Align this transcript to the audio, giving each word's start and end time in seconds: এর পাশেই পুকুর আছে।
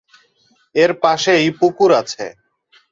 এর 0.75 0.91
পাশেই 1.03 1.47
পুকুর 1.59 1.89
আছে। 1.91 2.25